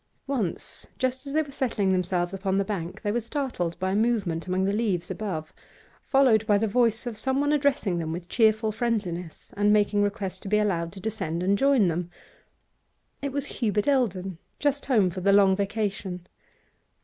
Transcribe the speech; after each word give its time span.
Once, 0.25 0.87
just 0.97 1.27
as 1.27 1.33
they 1.33 1.43
were 1.43 1.51
settling 1.51 1.91
themselves 1.93 2.33
upon 2.33 2.57
the 2.57 2.65
bank, 2.65 3.03
they 3.03 3.11
were 3.11 3.21
startled 3.21 3.77
by 3.77 3.91
a 3.91 3.95
movement 3.95 4.47
among 4.47 4.63
the 4.65 4.71
leaves 4.73 5.11
above, 5.11 5.53
followed 6.01 6.43
by 6.47 6.57
the 6.57 6.67
voice 6.67 7.05
of 7.05 7.19
someone 7.19 7.53
addressing 7.53 7.99
them 7.99 8.11
with 8.11 8.27
cheerful 8.27 8.71
friendliness, 8.71 9.53
and 9.55 9.71
making 9.71 10.01
request 10.01 10.41
to 10.41 10.47
be 10.49 10.57
allowed 10.57 10.91
to 10.91 10.99
descend 10.99 11.43
and 11.43 11.55
join 11.55 11.87
them. 11.87 12.09
It 13.21 13.31
was 13.31 13.45
Hubert 13.45 13.87
Eldon, 13.87 14.39
just 14.57 14.87
home 14.87 15.11
for 15.11 15.21
the 15.21 15.31
long 15.33 15.55
vacation. 15.55 16.25